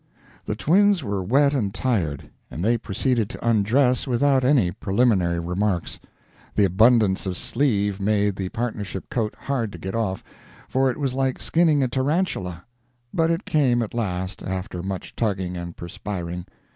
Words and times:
The 0.47 0.55
twins 0.55 1.03
were 1.03 1.21
wet 1.23 1.53
and 1.53 1.71
tired, 1.71 2.31
and 2.49 2.65
they 2.65 2.75
proceeded 2.75 3.29
to 3.29 3.47
undress 3.47 4.07
without 4.07 4.43
any 4.43 4.71
preliminary 4.71 5.39
remarks. 5.39 5.99
The 6.55 6.65
abundance 6.65 7.27
of 7.27 7.37
sleeve 7.37 7.99
made 8.01 8.35
the 8.35 8.49
partnership 8.49 9.11
coat 9.11 9.35
hard 9.41 9.71
to 9.73 9.77
get 9.77 9.93
off, 9.93 10.23
for 10.67 10.89
it 10.89 10.97
was 10.97 11.13
like 11.13 11.39
skinning 11.39 11.83
a 11.83 11.87
tarantula; 11.87 12.65
but 13.13 13.29
it 13.29 13.45
came 13.45 13.83
at 13.83 13.93
last, 13.93 14.41
after 14.41 14.81
much 14.81 15.15
tugging 15.15 15.55
and 15.55 15.77
perspiring. 15.77 16.47